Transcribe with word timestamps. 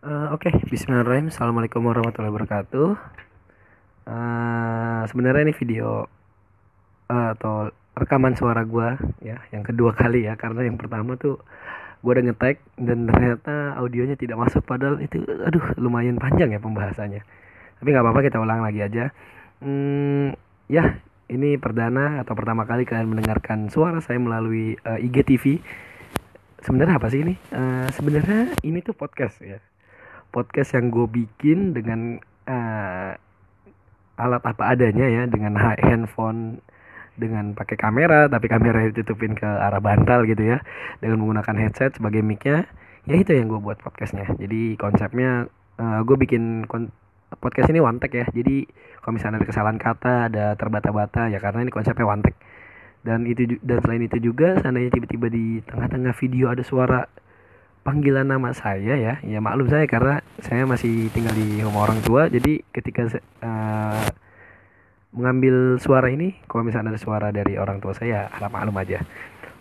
Uh, 0.00 0.32
Oke, 0.32 0.48
okay. 0.48 0.64
Bismillahirrahmanirrahim. 0.64 1.28
Assalamualaikum 1.28 1.84
warahmatullahi 1.84 2.32
wabarakatuh. 2.32 2.88
Uh, 4.08 5.04
Sebenarnya 5.12 5.44
ini 5.44 5.52
video 5.52 6.08
uh, 7.12 7.28
atau 7.36 7.68
rekaman 7.92 8.32
suara 8.32 8.64
gue 8.64 8.96
ya, 9.20 9.44
yang 9.52 9.60
kedua 9.60 9.92
kali 9.92 10.24
ya, 10.24 10.40
karena 10.40 10.64
yang 10.64 10.80
pertama 10.80 11.20
tuh 11.20 11.44
gue 12.00 12.12
udah 12.16 12.32
ngetek 12.32 12.64
dan 12.80 13.04
ternyata 13.12 13.76
audionya 13.76 14.16
tidak 14.16 14.40
masuk. 14.40 14.64
Padahal 14.64 15.04
itu, 15.04 15.20
aduh, 15.20 15.76
lumayan 15.76 16.16
panjang 16.16 16.48
ya 16.48 16.64
pembahasannya. 16.64 17.20
Tapi 17.84 17.88
nggak 17.92 18.00
apa-apa, 18.00 18.24
kita 18.24 18.40
ulang 18.40 18.64
lagi 18.64 18.80
aja. 18.80 19.12
Hmm, 19.60 20.32
ya, 20.64 20.96
ini 21.28 21.60
perdana 21.60 22.24
atau 22.24 22.32
pertama 22.32 22.64
kali 22.64 22.88
kalian 22.88 23.04
mendengarkan 23.04 23.68
suara 23.68 24.00
saya 24.00 24.16
melalui 24.16 24.80
uh, 24.80 24.96
IGTV. 24.96 25.60
Sebenarnya 26.64 26.96
apa 26.96 27.12
sih 27.12 27.20
ini? 27.20 27.36
Uh, 27.52 27.92
Sebenarnya 27.92 28.56
ini 28.64 28.80
tuh 28.80 28.96
podcast 28.96 29.36
ya 29.44 29.60
podcast 30.30 30.78
yang 30.78 30.94
gue 30.94 31.06
bikin 31.06 31.74
dengan 31.74 32.22
uh, 32.46 33.12
alat 34.20 34.42
apa 34.44 34.62
adanya 34.76 35.06
ya 35.06 35.22
dengan 35.26 35.56
handphone 35.58 36.60
dengan 37.16 37.52
pakai 37.52 37.76
kamera 37.76 38.30
tapi 38.30 38.48
kamera 38.48 38.88
ditutupin 38.88 39.36
ke 39.36 39.44
arah 39.44 39.82
bantal 39.82 40.24
gitu 40.24 40.56
ya 40.56 40.58
dengan 41.04 41.20
menggunakan 41.20 41.56
headset 41.58 41.96
sebagai 41.98 42.24
micnya 42.24 42.64
ya 43.08 43.16
itu 43.16 43.32
yang 43.32 43.48
gue 43.48 43.60
buat 43.60 43.80
podcastnya. 43.80 44.28
Jadi 44.36 44.76
konsepnya 44.76 45.48
uh, 45.80 45.84
eh, 45.84 46.00
gue 46.04 46.16
bikin 46.16 46.68
podcast 47.40 47.68
ini 47.72 47.80
one 47.80 48.00
ya. 48.00 48.26
Jadi 48.28 48.68
kalau 49.00 49.12
misalnya 49.16 49.40
ada 49.40 49.48
kesalahan 49.48 49.78
kata 49.80 50.14
ada 50.32 50.44
terbata-bata 50.56 51.32
ya 51.32 51.40
karena 51.40 51.64
ini 51.64 51.72
konsepnya 51.72 52.04
one 52.04 52.24
dan 53.00 53.24
itu 53.24 53.56
dan 53.64 53.80
selain 53.80 54.04
itu 54.04 54.20
juga 54.20 54.60
seandainya 54.60 54.92
tiba-tiba 54.92 55.32
di 55.32 55.64
tengah-tengah 55.64 56.12
video 56.20 56.52
ada 56.52 56.60
suara 56.60 57.08
panggilan 57.82 58.26
nama 58.28 58.52
saya 58.52 58.96
ya. 58.96 59.14
Ya 59.24 59.38
maklum 59.38 59.68
saya 59.68 59.84
karena 59.88 60.20
saya 60.40 60.64
masih 60.64 61.08
tinggal 61.12 61.34
di 61.36 61.60
rumah 61.64 61.88
orang 61.88 62.00
tua. 62.04 62.28
Jadi 62.28 62.62
ketika 62.70 63.08
uh, 63.44 64.04
mengambil 65.10 65.80
suara 65.82 66.06
ini 66.12 66.38
kalau 66.46 66.62
misalnya 66.62 66.94
ada 66.94 67.00
suara 67.02 67.28
dari 67.34 67.58
orang 67.58 67.82
tua 67.82 67.96
saya 67.96 68.30
harap 68.30 68.52
maklum 68.52 68.76
aja. 68.78 69.02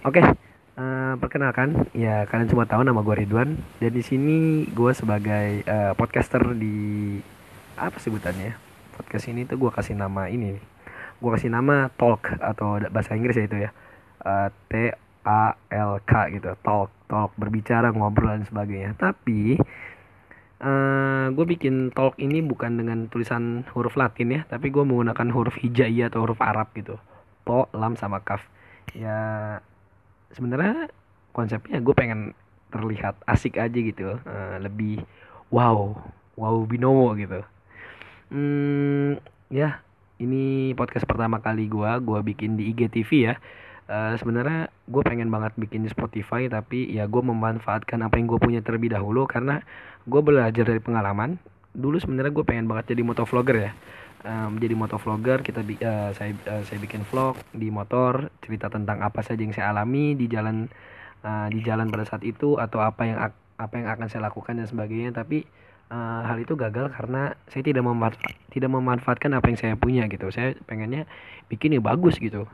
Oke 0.08 0.22
okay, 0.22 0.24
uh, 0.24 0.34
eh, 0.80 1.14
perkenalkan. 1.20 1.90
Ya 1.98 2.24
kalian 2.30 2.48
semua 2.52 2.70
tahu 2.70 2.86
nama 2.86 3.02
gue 3.02 3.16
Ridwan. 3.26 3.58
Dan 3.82 3.92
di 3.92 4.04
sini 4.06 4.68
gue 4.70 4.92
sebagai 4.94 5.64
uh, 5.66 5.94
podcaster 5.98 6.44
di 6.56 7.18
apa 7.80 7.96
sebutannya 7.96 8.60
podcast 9.00 9.32
ini 9.32 9.48
tuh 9.48 9.56
gue 9.56 9.72
kasih 9.72 9.96
nama 9.96 10.28
ini 10.28 10.60
gue 11.20 11.32
kasih 11.36 11.52
nama 11.52 11.92
talk 11.96 12.32
atau 12.40 12.80
bahasa 12.92 13.16
Inggris 13.16 13.36
ya 13.36 13.46
itu 13.48 13.58
ya. 13.68 13.70
Uh, 14.20 14.48
T 14.72 14.96
A 15.28 15.56
L 15.72 16.00
K 16.08 16.32
gitu 16.32 16.56
talk 16.64 16.90
talk 17.12 17.36
berbicara 17.36 17.92
ngobrol 17.92 18.40
dan 18.40 18.46
sebagainya. 18.48 18.96
Tapi 18.96 19.60
uh, 20.64 20.68
eh, 20.68 21.26
gue 21.34 21.46
bikin 21.46 21.92
talk 21.92 22.16
ini 22.22 22.40
bukan 22.44 22.80
dengan 22.80 23.08
tulisan 23.12 23.68
huruf 23.76 23.96
Latin 24.00 24.32
ya 24.36 24.42
tapi 24.48 24.72
gue 24.72 24.84
menggunakan 24.84 25.28
huruf 25.32 25.56
hijaiyah 25.60 26.12
atau 26.14 26.24
huruf 26.24 26.40
Arab 26.40 26.72
gitu. 26.78 26.96
To 27.50 27.68
lam 27.76 28.00
sama 28.00 28.24
kaf. 28.24 28.44
Ya 28.96 29.60
sebenarnya 30.34 30.90
konsepnya 31.36 31.82
gue 31.82 31.94
pengen 31.94 32.38
terlihat 32.70 33.18
asik 33.26 33.58
aja 33.58 33.74
gitu 33.74 34.22
uh, 34.22 34.58
lebih 34.62 35.02
wow 35.50 35.98
wow 36.38 36.56
binomo 36.64 37.12
gitu. 37.18 37.42
Hmm, 38.30 39.18
ya 39.50 39.82
ini 40.22 40.76
podcast 40.78 41.08
pertama 41.08 41.42
kali 41.42 41.66
gue 41.66 41.90
gue 42.04 42.20
bikin 42.36 42.60
di 42.60 42.70
IGTV 42.76 43.12
ya 43.34 43.36
Uh, 43.90 44.14
sebenarnya 44.22 44.70
gue 44.86 45.02
pengen 45.02 45.34
banget 45.34 45.58
bikin 45.58 45.82
Spotify 45.90 46.46
tapi 46.46 46.94
ya 46.94 47.10
gue 47.10 47.26
memanfaatkan 47.26 48.06
apa 48.06 48.22
yang 48.22 48.30
gue 48.30 48.38
punya 48.38 48.62
terlebih 48.62 48.94
dahulu 48.94 49.26
karena 49.26 49.66
gue 50.06 50.22
belajar 50.22 50.62
dari 50.62 50.78
pengalaman. 50.78 51.42
Dulu 51.74 51.98
sebenarnya 51.98 52.30
gue 52.30 52.46
pengen 52.46 52.70
banget 52.70 52.94
jadi 52.94 53.02
motovlogger 53.02 53.58
ya. 53.58 53.72
Um, 54.22 54.62
jadi 54.62 54.78
motovlogger 54.78 55.42
kita 55.42 55.66
uh, 55.66 56.14
saya 56.14 56.38
uh, 56.46 56.62
saya 56.70 56.78
bikin 56.78 57.02
vlog 57.02 57.42
di 57.50 57.74
motor 57.74 58.30
cerita 58.46 58.70
tentang 58.70 59.02
apa 59.02 59.26
saja 59.26 59.42
yang 59.42 59.58
saya 59.58 59.74
alami 59.74 60.14
di 60.14 60.30
jalan 60.30 60.70
uh, 61.26 61.50
di 61.50 61.66
jalan 61.66 61.90
pada 61.90 62.06
saat 62.06 62.22
itu 62.22 62.62
atau 62.62 62.86
apa 62.86 63.02
yang 63.10 63.18
apa 63.58 63.74
yang 63.74 63.90
akan 63.90 64.06
saya 64.06 64.30
lakukan 64.30 64.54
dan 64.54 64.70
sebagainya. 64.70 65.18
Tapi 65.18 65.50
uh, 65.90 66.30
hal 66.30 66.38
itu 66.38 66.54
gagal 66.54 66.94
karena 66.94 67.34
saya 67.50 67.66
tidak 67.66 67.82
memanfaat, 67.82 68.38
tidak 68.54 68.70
memanfaatkan 68.70 69.34
apa 69.34 69.50
yang 69.50 69.58
saya 69.58 69.74
punya 69.74 70.06
gitu. 70.06 70.30
Saya 70.30 70.54
pengennya 70.70 71.10
bikin 71.50 71.74
yang 71.74 71.82
bagus 71.82 72.22
gitu 72.22 72.46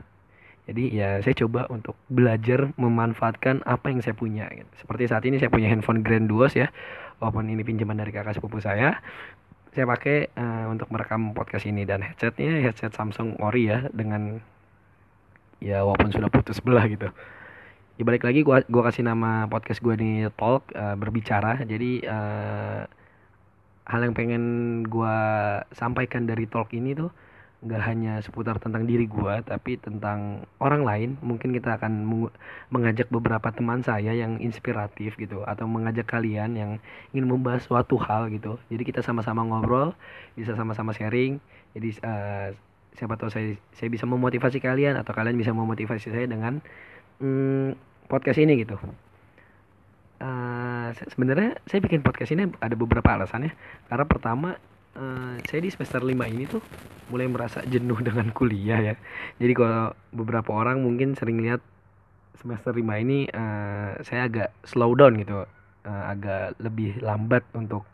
jadi 0.66 0.84
ya 0.90 1.08
saya 1.22 1.34
coba 1.46 1.70
untuk 1.70 1.94
belajar 2.10 2.74
memanfaatkan 2.74 3.62
apa 3.62 3.86
yang 3.86 4.02
saya 4.02 4.18
punya 4.18 4.50
gitu. 4.50 4.66
seperti 4.82 5.06
saat 5.06 5.22
ini 5.22 5.38
saya 5.38 5.46
punya 5.46 5.70
handphone 5.70 6.02
Grand 6.02 6.26
Duos 6.26 6.58
ya 6.58 6.74
walaupun 7.22 7.48
ini 7.48 7.62
pinjaman 7.64 7.96
dari 7.96 8.12
kakak 8.12 8.36
sepupu 8.36 8.60
saya. 8.60 9.00
Saya 9.76 9.84
pakai 9.84 10.32
uh, 10.32 10.72
untuk 10.72 10.88
merekam 10.88 11.36
podcast 11.36 11.68
ini 11.68 11.84
dan 11.84 12.00
headsetnya 12.00 12.64
headset 12.64 12.96
Samsung 12.96 13.36
Ori 13.44 13.68
ya 13.68 13.84
dengan 13.92 14.40
ya 15.60 15.84
walaupun 15.84 16.12
sudah 16.12 16.32
putus 16.32 16.64
belah 16.64 16.88
gitu. 16.88 17.12
Ya 17.96 18.02
balik 18.04 18.24
lagi 18.24 18.40
gua 18.40 18.64
gua 18.68 18.88
kasih 18.88 19.04
nama 19.04 19.44
podcast 19.52 19.84
gua 19.84 19.96
ini 20.00 20.28
talk 20.36 20.72
uh, 20.72 20.96
berbicara. 20.96 21.60
Jadi 21.62 22.04
uh, 22.08 22.88
hal 23.86 24.00
yang 24.00 24.16
pengen 24.16 24.42
gua 24.88 25.14
sampaikan 25.76 26.24
dari 26.24 26.48
talk 26.48 26.72
ini 26.72 26.96
tuh 26.96 27.12
nggak 27.64 27.82
hanya 27.88 28.20
seputar 28.20 28.60
tentang 28.60 28.84
diri 28.84 29.08
gua 29.08 29.40
tapi 29.40 29.80
tentang 29.80 30.44
orang 30.60 30.82
lain. 30.84 31.10
Mungkin 31.24 31.56
kita 31.56 31.80
akan 31.80 32.04
mengajak 32.68 33.08
beberapa 33.08 33.48
teman 33.48 33.80
saya 33.80 34.12
yang 34.12 34.36
inspiratif 34.44 35.16
gitu 35.16 35.42
atau 35.48 35.64
mengajak 35.64 36.04
kalian 36.04 36.52
yang 36.56 36.70
ingin 37.16 37.26
membahas 37.26 37.64
suatu 37.64 37.96
hal 37.96 38.28
gitu. 38.28 38.60
Jadi 38.68 38.82
kita 38.84 39.00
sama-sama 39.00 39.40
ngobrol 39.42 39.96
bisa 40.36 40.52
sama-sama 40.52 40.92
sharing. 40.92 41.40
Jadi 41.72 41.96
uh, 42.04 42.52
siapa 42.96 43.16
tahu 43.16 43.28
saya 43.32 43.56
saya 43.76 43.88
bisa 43.92 44.04
memotivasi 44.08 44.60
kalian 44.60 44.96
atau 45.00 45.12
kalian 45.16 45.36
bisa 45.36 45.52
memotivasi 45.52 46.12
saya 46.12 46.28
dengan 46.28 46.60
hmm, 47.20 47.76
podcast 48.08 48.40
ini 48.40 48.64
gitu. 48.64 48.76
Uh, 50.16 50.96
sebenarnya 51.12 51.60
saya 51.68 51.84
bikin 51.84 52.00
podcast 52.00 52.32
ini 52.32 52.48
ada 52.60 52.76
beberapa 52.76 53.16
alasannya. 53.16 53.52
Karena 53.88 54.04
pertama 54.08 54.56
uh, 54.96 55.34
saya 55.44 55.60
di 55.62 55.70
semester 55.70 56.00
5 56.02 56.16
ini 56.32 56.44
tuh 56.48 56.64
mulai 57.12 57.28
merasa 57.30 57.62
jenuh 57.62 58.00
dengan 58.06 58.32
kuliah 58.32 58.80
ya. 58.80 58.94
Jadi 59.38 59.52
kalau 59.52 59.94
beberapa 60.10 60.50
orang 60.56 60.82
mungkin 60.82 61.14
sering 61.14 61.38
lihat 61.44 61.62
semester 62.40 62.74
5 62.74 62.82
ini 63.04 63.28
uh, 63.30 64.00
saya 64.02 64.26
agak 64.26 64.48
slow 64.66 64.96
down 64.96 65.20
gitu. 65.20 65.46
Uh, 65.86 66.04
agak 66.10 66.58
lebih 66.58 66.98
lambat 66.98 67.46
untuk 67.54 67.86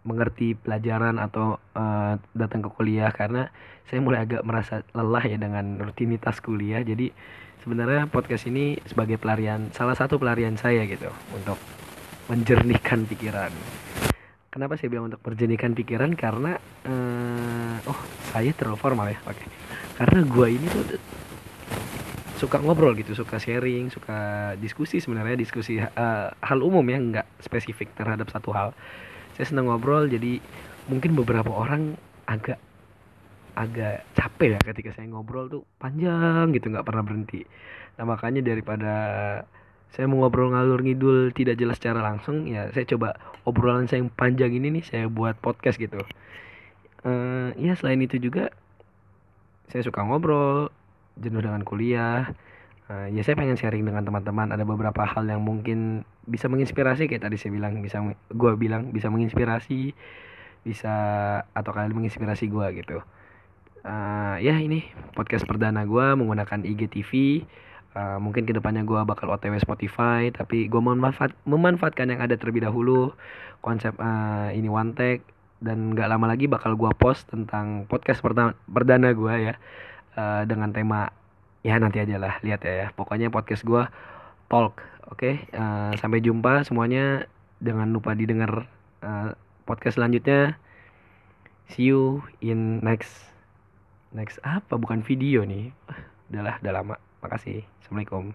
mengerti 0.00 0.56
pelajaran 0.56 1.20
atau 1.20 1.60
uh, 1.76 2.16
datang 2.32 2.64
ke 2.64 2.72
kuliah 2.72 3.12
karena 3.12 3.52
saya 3.84 4.00
mulai 4.00 4.24
agak 4.24 4.40
merasa 4.48 4.80
lelah 4.96 5.20
ya 5.28 5.36
dengan 5.36 5.76
rutinitas 5.76 6.40
kuliah. 6.40 6.80
Jadi 6.80 7.12
sebenarnya 7.60 8.08
podcast 8.08 8.48
ini 8.48 8.80
sebagai 8.88 9.20
pelarian 9.20 9.68
salah 9.76 9.92
satu 9.92 10.16
pelarian 10.16 10.56
saya 10.56 10.88
gitu 10.88 11.12
untuk 11.36 11.60
menjernihkan 12.32 13.04
pikiran 13.04 13.52
kenapa 14.50 14.76
saya 14.76 14.90
bilang 14.90 15.08
untuk 15.08 15.22
menjernihkan 15.22 15.72
pikiran? 15.78 16.10
Karena 16.18 16.58
uh, 16.84 17.78
oh 17.86 18.00
saya 18.34 18.50
terlalu 18.52 18.78
formal 18.78 19.06
ya 19.08 19.18
oke. 19.24 19.38
Okay. 19.38 19.48
karena 20.00 20.20
gue 20.24 20.46
ini 20.48 20.66
tuh 20.66 20.84
suka 22.40 22.56
ngobrol 22.56 22.96
gitu 22.96 23.12
suka 23.12 23.36
sharing 23.36 23.92
suka 23.92 24.52
diskusi 24.56 24.96
sebenarnya 24.96 25.36
diskusi 25.36 25.76
uh, 25.76 26.32
hal 26.40 26.58
umum 26.64 26.80
ya 26.88 26.96
nggak 26.96 27.26
spesifik 27.44 27.92
terhadap 27.94 28.32
satu 28.32 28.50
hal. 28.56 28.72
Saya 29.36 29.46
senang 29.48 29.68
ngobrol 29.68 30.08
jadi 30.08 30.40
mungkin 30.88 31.12
beberapa 31.14 31.52
orang 31.52 31.94
agak 32.24 32.56
agak 33.60 34.08
capek 34.16 34.56
ya 34.56 34.60
ketika 34.72 34.90
saya 34.96 35.12
ngobrol 35.12 35.52
tuh 35.52 35.62
panjang 35.76 36.48
gitu 36.56 36.72
nggak 36.72 36.86
pernah 36.88 37.04
berhenti. 37.04 37.44
Nah 38.00 38.08
makanya 38.08 38.40
daripada 38.40 38.94
saya 39.90 40.06
mau 40.06 40.22
ngobrol 40.22 40.54
ngalur 40.54 40.86
ngidul 40.86 41.34
tidak 41.34 41.58
jelas 41.58 41.82
secara 41.82 41.98
langsung 41.98 42.46
ya 42.46 42.70
saya 42.70 42.86
coba 42.86 43.18
obrolan 43.42 43.90
saya 43.90 44.06
yang 44.06 44.10
panjang 44.14 44.54
ini 44.54 44.80
nih 44.80 44.84
saya 44.86 45.04
buat 45.10 45.34
podcast 45.42 45.82
gitu. 45.82 45.98
Uh, 47.02 47.50
ya 47.58 47.74
selain 47.74 47.98
itu 48.04 48.20
juga 48.22 48.54
saya 49.72 49.82
suka 49.82 50.04
ngobrol 50.06 50.70
jenuh 51.18 51.42
dengan 51.42 51.66
kuliah. 51.66 52.30
Uh, 52.90 53.06
ya 53.10 53.22
saya 53.22 53.38
pengen 53.38 53.58
sharing 53.58 53.86
dengan 53.86 54.02
teman-teman 54.02 54.50
ada 54.50 54.62
beberapa 54.66 55.02
hal 55.06 55.26
yang 55.26 55.42
mungkin 55.42 56.06
bisa 56.26 56.46
menginspirasi 56.46 57.10
kayak 57.10 57.26
tadi 57.26 57.38
saya 57.38 57.54
bilang 57.54 57.82
bisa 57.82 58.02
gue 58.30 58.52
bilang 58.58 58.94
bisa 58.94 59.10
menginspirasi 59.10 59.94
bisa 60.62 60.94
atau 61.50 61.70
kalian 61.74 61.98
menginspirasi 61.98 62.46
gue 62.46 62.66
gitu. 62.78 62.98
Uh, 63.80 64.36
ya 64.38 64.60
ini 64.60 64.86
podcast 65.16 65.48
perdana 65.48 65.82
gue 65.88 66.06
menggunakan 66.14 66.62
IGTV 66.62 67.42
uh, 67.94 68.18
mungkin 68.22 68.46
ke 68.46 68.52
depannya 68.54 68.86
gue 68.86 69.00
bakal 69.06 69.30
otw 69.30 69.56
Spotify 69.58 70.30
tapi 70.30 70.66
gue 70.66 70.82
memanfaat 70.82 71.34
memanfaatkan 71.46 72.10
yang 72.10 72.20
ada 72.22 72.38
terlebih 72.38 72.66
dahulu 72.66 73.14
konsep 73.64 73.94
uh, 73.98 74.50
ini 74.54 74.66
one 74.70 74.94
take 74.94 75.26
dan 75.60 75.92
gak 75.92 76.08
lama 76.08 76.30
lagi 76.30 76.48
bakal 76.48 76.72
gue 76.74 76.90
post 76.96 77.28
tentang 77.28 77.84
podcast 77.84 78.24
pertama 78.24 78.56
perdana 78.64 79.12
gue 79.12 79.52
ya 79.52 79.54
uh, 80.16 80.42
dengan 80.48 80.72
tema 80.72 81.12
ya 81.60 81.76
nanti 81.76 82.00
aja 82.00 82.16
lah 82.16 82.40
lihat 82.40 82.64
ya, 82.64 82.72
ya. 82.72 82.88
pokoknya 82.96 83.28
podcast 83.28 83.62
gue 83.68 83.84
talk 84.50 84.82
oke? 85.10 85.18
Okay? 85.20 85.34
uh, 85.54 85.94
sampai 85.98 86.22
jumpa 86.22 86.66
semuanya. 86.66 87.30
Jangan 87.60 87.92
lupa 87.92 88.16
didengar 88.16 88.66
uh, 89.04 89.36
podcast 89.68 90.00
selanjutnya. 90.00 90.56
See 91.70 91.92
you 91.92 92.26
in 92.42 92.80
next 92.82 93.14
next 94.10 94.42
apa? 94.42 94.74
Bukan 94.74 95.06
video 95.06 95.46
nih. 95.46 95.70
Udahlah 96.32 96.58
udah 96.62 96.72
lama 96.74 97.09
makasih. 97.20 97.64
Assalamualaikum 97.80 98.32